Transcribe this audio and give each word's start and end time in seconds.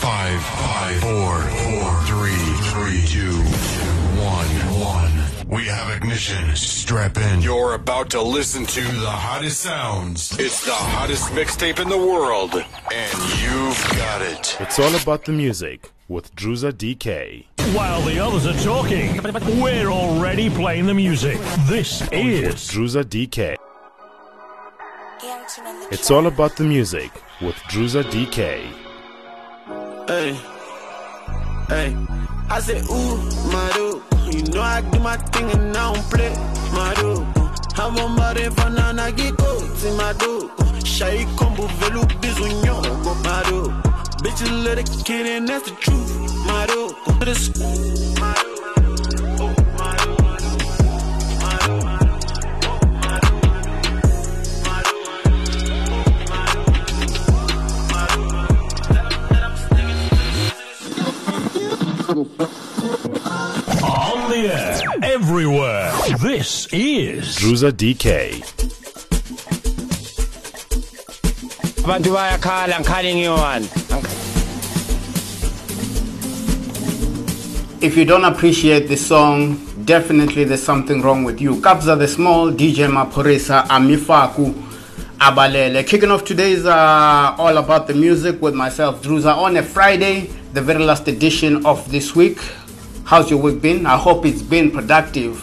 Five, 0.00 0.42
five, 0.42 1.00
four, 1.00 1.40
four, 1.40 2.02
three, 2.02 2.44
three, 2.72 3.06
two, 3.06 3.36
one, 4.20 4.48
one. 4.80 5.12
We 5.48 5.66
have 5.66 5.96
ignition. 5.96 6.56
Strap 6.56 7.16
in. 7.18 7.40
You're 7.40 7.74
about 7.74 8.10
to 8.10 8.20
listen 8.22 8.66
to 8.66 8.80
the 8.80 9.10
hottest 9.10 9.60
sounds. 9.60 10.36
It's 10.40 10.64
the 10.64 10.72
hottest 10.74 11.30
mixtape 11.30 11.78
in 11.78 11.88
the 11.88 11.96
world, 11.96 12.54
and 12.54 13.18
you've 13.42 13.96
got 13.96 14.22
it. 14.22 14.56
It's 14.58 14.80
all 14.80 14.94
about 14.96 15.24
the 15.24 15.32
music 15.32 15.92
with 16.08 16.34
Druza 16.34 16.72
DK. 16.72 17.46
While 17.76 18.02
the 18.02 18.18
others 18.18 18.44
are 18.48 18.60
talking, 18.64 19.22
we're 19.62 19.86
already 19.86 20.50
playing 20.50 20.86
the 20.86 20.94
music. 20.94 21.38
This 21.68 22.02
is 22.10 22.54
Druza 22.68 23.04
DK. 23.04 23.56
It's 25.92 26.10
all 26.10 26.26
about 26.26 26.56
the 26.56 26.64
music 26.64 27.12
with 27.40 27.54
Druza 27.70 28.02
DK. 28.02 28.72
Hey, 30.08 30.32
hey. 31.68 31.96
I 32.50 32.60
said, 32.60 32.82
ooh, 32.90 33.20
dude. 33.74 34.02
You 34.34 34.42
know 34.52 34.62
I 34.62 34.80
do 34.80 34.98
my 34.98 35.16
thing 35.16 35.50
and 35.52 35.76
I 35.76 35.92
don't 35.92 36.02
play, 36.10 36.34
dude. 36.96 37.22
I'm 37.78 37.96
on 37.98 38.16
my 38.16 38.34
fanana 38.34 39.12
giko, 39.12 39.76
see 39.76 39.96
my 39.96 40.12
dude. 40.14 40.50
Shy 40.84 41.24
combo 41.36 41.68
velu 41.78 42.02
bizunyo, 42.20 42.82
dude. 43.44 43.72
Bitches 44.24 44.64
let 44.64 44.78
it 44.78 44.90
kid 45.04 45.26
in, 45.26 45.44
that's 45.44 45.70
the 45.70 45.76
truth, 45.76 46.34
my 46.46 46.66
dude. 46.66 46.96
To 47.24 47.34
on 62.14 62.26
the 64.30 64.48
air, 64.54 64.80
everywhere. 65.02 65.92
This 66.22 66.68
is 66.72 67.36
Druza 67.36 67.72
DK. 67.72 68.42
abantu 71.84 72.12
bayakhala 72.12 72.80
ngikhali 72.80 73.14
ngiyi-one 73.14 73.66
If 77.80 77.96
you 77.98 78.04
don't 78.06 78.24
appreciate 78.24 78.88
the 78.88 78.96
song, 78.96 79.58
definitely 79.84 80.44
there's 80.44 80.62
something 80.62 81.02
wrong 81.02 81.22
with 81.24 81.38
you. 81.42 81.56
Kabza 81.56 81.98
De 81.98 82.08
Small, 82.08 82.50
DJ 82.50 82.88
Maphorisa, 82.88 83.66
Amifaku, 83.68 84.54
Abalele. 85.24 85.86
Kicking 85.86 86.10
off 86.10 86.22
today's 86.22 86.66
uh, 86.66 87.34
All 87.38 87.56
About 87.56 87.86
the 87.86 87.94
Music 87.94 88.42
with 88.42 88.54
myself, 88.54 89.02
Druza, 89.02 89.34
on 89.34 89.56
a 89.56 89.62
Friday, 89.62 90.26
the 90.52 90.60
very 90.60 90.84
last 90.84 91.08
edition 91.08 91.64
of 91.64 91.90
this 91.90 92.14
week. 92.14 92.38
How's 93.06 93.30
your 93.30 93.40
week 93.40 93.62
been? 93.62 93.86
I 93.86 93.96
hope 93.96 94.26
it's 94.26 94.42
been 94.42 94.70
productive. 94.70 95.42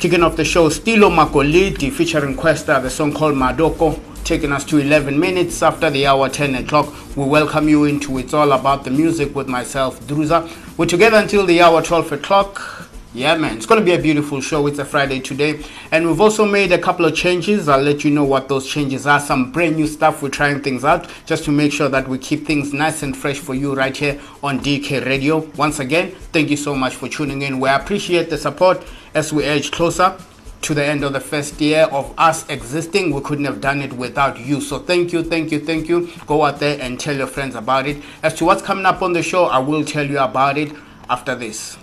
Kicking 0.00 0.24
off 0.24 0.34
the 0.34 0.44
show, 0.44 0.68
Stilo 0.68 1.10
Magolide 1.10 1.92
featuring 1.92 2.36
Kwesta, 2.36 2.82
the 2.82 2.90
song 2.90 3.12
called 3.12 3.36
Madoko, 3.36 4.00
taking 4.24 4.50
us 4.50 4.64
to 4.64 4.78
11 4.78 5.16
minutes 5.16 5.62
after 5.62 5.90
the 5.90 6.08
hour 6.08 6.28
10 6.28 6.56
o'clock. 6.56 6.92
We 7.16 7.24
welcome 7.24 7.68
you 7.68 7.84
into 7.84 8.18
It's 8.18 8.34
All 8.34 8.50
About 8.50 8.82
the 8.82 8.90
Music 8.90 9.32
with 9.36 9.46
myself, 9.46 10.00
Druza. 10.08 10.50
We're 10.76 10.86
together 10.86 11.18
until 11.18 11.46
the 11.46 11.62
hour 11.62 11.80
12 11.82 12.10
o'clock. 12.10 12.79
Yeah, 13.12 13.34
man, 13.34 13.56
it's 13.56 13.66
going 13.66 13.80
to 13.80 13.84
be 13.84 13.92
a 13.92 13.98
beautiful 13.98 14.40
show. 14.40 14.68
It's 14.68 14.78
a 14.78 14.84
Friday 14.84 15.18
today. 15.18 15.64
And 15.90 16.06
we've 16.06 16.20
also 16.20 16.44
made 16.44 16.70
a 16.70 16.78
couple 16.78 17.04
of 17.04 17.12
changes. 17.12 17.68
I'll 17.68 17.82
let 17.82 18.04
you 18.04 18.10
know 18.12 18.22
what 18.22 18.48
those 18.48 18.68
changes 18.68 19.04
are. 19.04 19.18
Some 19.18 19.50
brand 19.50 19.74
new 19.74 19.88
stuff. 19.88 20.22
We're 20.22 20.28
trying 20.28 20.62
things 20.62 20.84
out 20.84 21.10
just 21.26 21.42
to 21.46 21.50
make 21.50 21.72
sure 21.72 21.88
that 21.88 22.06
we 22.06 22.18
keep 22.18 22.46
things 22.46 22.72
nice 22.72 23.02
and 23.02 23.16
fresh 23.16 23.40
for 23.40 23.52
you 23.52 23.74
right 23.74 23.96
here 23.96 24.20
on 24.44 24.60
DK 24.60 25.04
Radio. 25.06 25.38
Once 25.56 25.80
again, 25.80 26.12
thank 26.32 26.50
you 26.50 26.56
so 26.56 26.72
much 26.76 26.94
for 26.94 27.08
tuning 27.08 27.42
in. 27.42 27.58
We 27.58 27.68
appreciate 27.68 28.30
the 28.30 28.38
support 28.38 28.80
as 29.12 29.32
we 29.32 29.42
edge 29.42 29.72
closer 29.72 30.16
to 30.62 30.74
the 30.74 30.84
end 30.84 31.02
of 31.02 31.12
the 31.12 31.20
first 31.20 31.60
year 31.60 31.88
of 31.90 32.14
us 32.16 32.48
existing. 32.48 33.12
We 33.12 33.22
couldn't 33.22 33.46
have 33.46 33.60
done 33.60 33.80
it 33.80 33.92
without 33.92 34.38
you. 34.38 34.60
So 34.60 34.78
thank 34.78 35.12
you, 35.12 35.24
thank 35.24 35.50
you, 35.50 35.58
thank 35.58 35.88
you. 35.88 36.12
Go 36.28 36.44
out 36.44 36.60
there 36.60 36.80
and 36.80 37.00
tell 37.00 37.16
your 37.16 37.26
friends 37.26 37.56
about 37.56 37.88
it. 37.88 37.96
As 38.22 38.34
to 38.34 38.44
what's 38.44 38.62
coming 38.62 38.86
up 38.86 39.02
on 39.02 39.14
the 39.14 39.22
show, 39.24 39.46
I 39.46 39.58
will 39.58 39.84
tell 39.84 40.06
you 40.06 40.20
about 40.20 40.56
it 40.58 40.72
after 41.08 41.34
this. 41.34 41.76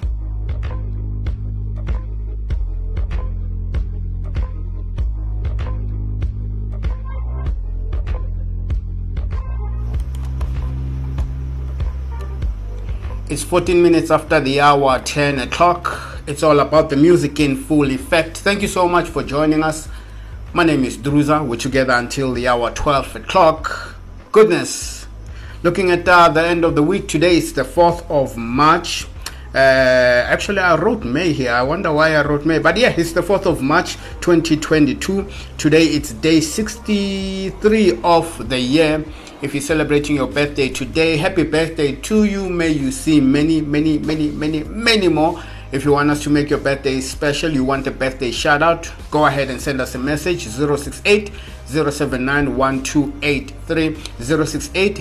It's 13.29 13.43
14 13.43 13.83
minutes 13.83 14.09
after 14.09 14.39
the 14.39 14.61
hour 14.61 14.99
10 14.99 15.39
o'clock. 15.39 16.21
It's 16.27 16.43
all 16.43 16.61
about 16.61 16.89
the 16.89 16.95
music 16.95 17.41
in 17.41 17.57
full 17.57 17.91
effect. 17.91 18.37
Thank 18.37 18.61
you 18.61 18.69
so 18.69 18.87
much 18.87 19.09
for 19.09 19.21
joining 19.21 19.63
us. 19.63 19.89
My 20.53 20.63
name 20.63 20.85
is 20.85 20.97
Druza. 20.97 21.45
We're 21.45 21.57
together 21.57 21.91
until 21.91 22.31
the 22.31 22.47
hour 22.47 22.71
12 22.71 23.17
o'clock. 23.17 23.95
Goodness. 24.31 25.07
Looking 25.61 25.91
at 25.91 26.07
uh, 26.07 26.29
the 26.29 26.47
end 26.47 26.63
of 26.63 26.75
the 26.75 26.83
week, 26.83 27.09
today 27.09 27.35
is 27.35 27.51
the 27.51 27.63
4th 27.63 28.09
of 28.09 28.37
March. 28.37 29.07
Uh, 29.53 29.57
actually, 29.57 30.59
I 30.59 30.77
wrote 30.77 31.03
May 31.03 31.33
here. 31.33 31.51
I 31.51 31.63
wonder 31.63 31.91
why 31.91 32.15
I 32.15 32.25
wrote 32.25 32.45
May. 32.45 32.59
But 32.59 32.77
yeah, 32.77 32.93
it's 32.95 33.11
the 33.11 33.21
4th 33.21 33.45
of 33.45 33.61
March 33.61 33.95
2022. 34.21 35.29
Today 35.57 35.83
it's 35.83 36.13
day 36.13 36.39
63 36.39 37.99
of 38.03 38.47
the 38.47 38.57
year. 38.57 39.03
If 39.39 39.53
you're 39.53 39.61
celebrating 39.61 40.15
your 40.15 40.25
birthday 40.25 40.67
today, 40.67 41.15
happy 41.15 41.43
birthday 41.43 41.93
to 41.93 42.23
you. 42.23 42.49
May 42.49 42.69
you 42.69 42.91
see 42.91 43.21
many, 43.21 43.61
many, 43.61 43.99
many, 43.99 44.29
many, 44.29 44.63
many 44.63 45.09
more. 45.09 45.43
If 45.71 45.85
you 45.85 45.91
want 45.91 46.09
us 46.09 46.23
to 46.23 46.31
make 46.31 46.49
your 46.49 46.57
birthday 46.57 46.99
special, 47.01 47.51
you 47.51 47.63
want 47.63 47.85
a 47.85 47.91
birthday 47.91 48.31
shout 48.31 48.63
out, 48.63 48.91
go 49.11 49.27
ahead 49.27 49.51
and 49.51 49.61
send 49.61 49.79
us 49.79 49.93
a 49.93 49.99
message 49.99 50.47
068 50.47 51.31
079 51.67 52.55
1283. 52.55 53.95
068 54.19 54.95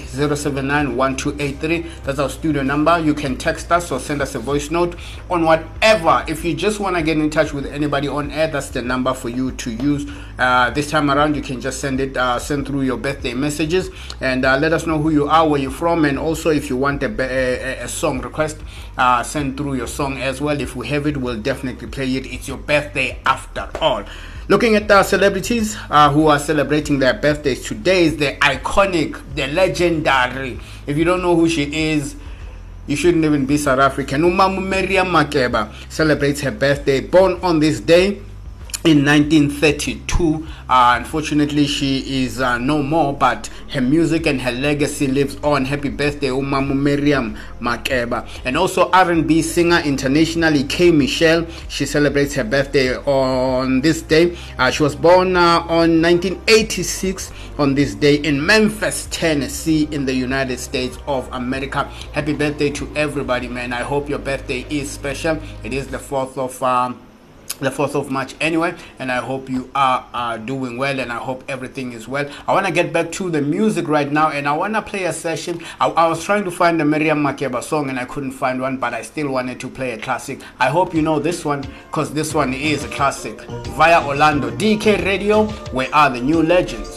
That's 2.04 2.18
our 2.18 2.28
studio 2.28 2.62
number. 2.62 2.98
You 2.98 3.14
can 3.14 3.36
text 3.36 3.70
us 3.70 3.92
or 3.92 4.00
send 4.00 4.20
us 4.20 4.34
a 4.34 4.40
voice 4.40 4.70
note 4.70 4.96
on 5.30 5.44
whatever. 5.44 6.24
If 6.26 6.44
you 6.44 6.54
just 6.54 6.80
want 6.80 6.96
to 6.96 7.02
get 7.02 7.18
in 7.18 7.30
touch 7.30 7.52
with 7.52 7.66
anybody 7.66 8.08
on 8.08 8.32
air, 8.32 8.48
that's 8.48 8.70
the 8.70 8.82
number 8.82 9.14
for 9.14 9.28
you 9.28 9.52
to 9.52 9.70
use. 9.70 10.10
Uh, 10.38 10.70
this 10.70 10.90
time 10.90 11.08
around, 11.10 11.36
you 11.36 11.42
can 11.42 11.60
just 11.60 11.80
send 11.80 12.00
it, 12.00 12.16
uh, 12.16 12.38
send 12.38 12.66
through 12.66 12.82
your 12.82 12.96
birthday 12.96 13.32
messages 13.32 13.90
and 14.20 14.44
uh, 14.44 14.56
let 14.58 14.72
us 14.72 14.86
know 14.86 14.98
who 14.98 15.10
you 15.10 15.28
are, 15.28 15.48
where 15.48 15.60
you're 15.60 15.70
from, 15.70 16.04
and 16.04 16.18
also 16.18 16.50
if 16.50 16.68
you 16.68 16.76
want 16.76 17.02
a, 17.02 17.06
a, 17.20 17.84
a 17.84 17.88
song 17.88 18.20
request, 18.20 18.58
uh, 18.98 19.22
send 19.22 19.56
through 19.56 19.74
your 19.74 19.86
song 19.86 20.18
as 20.18 20.40
well. 20.40 20.60
If 20.60 20.74
we 20.74 20.88
have 20.88 21.06
it, 21.06 21.16
we'll 21.16 21.40
definitely 21.40 21.86
play 21.86 22.16
it. 22.16 22.26
It's 22.26 22.48
your 22.48 22.58
birthday 22.58 23.20
after 23.24 23.70
all. 23.80 24.04
Looking 24.48 24.76
at 24.76 24.86
the 24.86 25.02
celebrities 25.02 25.76
uh, 25.90 26.08
who 26.10 26.28
are 26.28 26.38
celebrating 26.38 27.00
their 27.00 27.14
birthdays 27.14 27.64
today 27.64 28.04
is 28.04 28.16
the 28.16 28.36
iconic, 28.36 29.20
the 29.34 29.48
legendary. 29.48 30.60
If 30.86 30.96
you 30.96 31.02
don't 31.04 31.20
know 31.20 31.34
who 31.34 31.48
she 31.48 31.64
is, 31.90 32.14
you 32.86 32.94
shouldn't 32.94 33.24
even 33.24 33.44
be 33.44 33.56
South 33.56 33.80
African. 33.80 34.22
Umamu 34.22 34.64
Miriam 34.64 35.08
Makeba 35.08 35.72
celebrates 35.90 36.42
her 36.42 36.52
birthday, 36.52 37.00
born 37.00 37.40
on 37.42 37.58
this 37.58 37.80
day 37.80 38.22
in 38.86 39.04
1932. 39.04 40.46
Uh, 40.68 40.94
unfortunately, 40.98 41.66
she 41.66 42.22
is 42.24 42.40
uh, 42.40 42.56
no 42.58 42.82
more, 42.82 43.12
but 43.12 43.48
her 43.70 43.80
music 43.80 44.26
and 44.26 44.40
her 44.40 44.52
legacy 44.52 45.08
lives 45.08 45.36
on. 45.42 45.64
Happy 45.64 45.88
birthday, 45.88 46.28
Umamu 46.28 46.76
Miriam 46.76 47.36
Makeba. 47.60 48.28
And 48.44 48.56
also 48.56 48.88
R&B 48.92 49.42
singer 49.42 49.80
internationally, 49.84 50.62
K. 50.64 50.92
Michelle. 50.92 51.46
She 51.68 51.84
celebrates 51.84 52.34
her 52.34 52.44
birthday 52.44 52.96
on 52.96 53.80
this 53.80 54.02
day. 54.02 54.36
Uh, 54.58 54.70
she 54.70 54.82
was 54.84 54.94
born 54.94 55.36
uh, 55.36 55.60
on 55.68 56.00
1986 56.00 57.32
on 57.58 57.74
this 57.74 57.94
day 57.94 58.16
in 58.16 58.44
Memphis, 58.44 59.08
Tennessee, 59.10 59.88
in 59.90 60.04
the 60.04 60.14
United 60.14 60.58
States 60.58 60.98
of 61.06 61.28
America. 61.32 61.84
Happy 62.12 62.34
birthday 62.34 62.70
to 62.70 62.88
everybody, 62.94 63.48
man. 63.48 63.72
I 63.72 63.82
hope 63.82 64.08
your 64.08 64.20
birthday 64.20 64.64
is 64.70 64.90
special. 64.90 65.38
It 65.64 65.72
is 65.72 65.88
the 65.88 65.98
4th 65.98 66.38
of... 66.38 66.62
Um, 66.62 67.05
the 67.60 67.70
4th 67.70 67.94
of 67.94 68.10
March 68.10 68.34
anyway 68.40 68.74
and 68.98 69.10
I 69.10 69.18
hope 69.18 69.48
you 69.48 69.70
are 69.74 70.38
doing 70.38 70.76
well 70.76 71.00
and 71.00 71.10
I 71.12 71.16
hope 71.16 71.44
everything 71.48 71.92
is 71.92 72.06
well. 72.06 72.30
I 72.46 72.52
want 72.52 72.66
to 72.66 72.72
get 72.72 72.92
back 72.92 73.12
to 73.12 73.30
the 73.30 73.40
music 73.40 73.88
right 73.88 74.10
now 74.10 74.30
and 74.30 74.46
I 74.48 74.56
want 74.56 74.74
to 74.74 74.82
play 74.82 75.04
a 75.04 75.12
session. 75.12 75.62
I, 75.80 75.88
I 75.88 76.06
was 76.08 76.22
trying 76.24 76.44
to 76.44 76.50
find 76.50 76.80
a 76.80 76.84
Miriam 76.84 77.22
Makeba 77.22 77.62
song 77.62 77.88
and 77.88 77.98
I 77.98 78.04
couldn't 78.04 78.32
find 78.32 78.60
one 78.60 78.76
but 78.76 78.94
I 78.94 79.02
still 79.02 79.30
wanted 79.30 79.60
to 79.60 79.68
play 79.68 79.92
a 79.92 79.98
classic. 79.98 80.40
I 80.58 80.68
hope 80.68 80.94
you 80.94 81.02
know 81.02 81.18
this 81.18 81.44
one 81.44 81.62
because 81.88 82.12
this 82.12 82.34
one 82.34 82.52
is 82.52 82.84
a 82.84 82.88
classic. 82.88 83.40
Via 83.76 84.04
Orlando 84.06 84.50
DK 84.50 85.04
Radio 85.04 85.46
where 85.72 85.92
are 85.94 86.10
the 86.10 86.20
new 86.20 86.42
legends 86.42 86.95